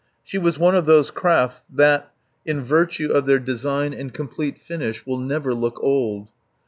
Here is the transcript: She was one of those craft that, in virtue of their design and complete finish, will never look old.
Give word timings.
She 0.23 0.39
was 0.39 0.57
one 0.57 0.73
of 0.73 0.87
those 0.87 1.11
craft 1.11 1.63
that, 1.71 2.11
in 2.43 2.63
virtue 2.63 3.11
of 3.11 3.27
their 3.27 3.37
design 3.37 3.93
and 3.93 4.11
complete 4.11 4.57
finish, 4.57 5.05
will 5.05 5.19
never 5.19 5.53
look 5.53 5.77
old. 5.79 6.29